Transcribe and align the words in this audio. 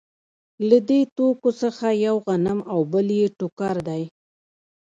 له 0.69 0.77
دې 0.89 1.01
توکو 1.15 1.49
څخه 1.61 1.87
یو 2.05 2.15
غنم 2.27 2.59
او 2.71 2.79
بل 2.91 3.07
یې 3.19 3.27
ټوکر 3.37 3.75
دی 3.87 4.03